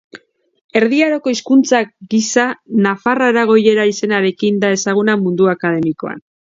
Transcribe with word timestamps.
Erdi 0.79 1.01
Aroko 1.07 1.33
hizkuntza 1.33 1.81
gisa 2.15 2.47
nafar-aragoiera 2.87 3.89
izenarekin 3.95 4.63
da 4.67 4.77
ezaguna 4.79 5.21
mundu 5.27 5.57
akademikoan. 5.59 6.31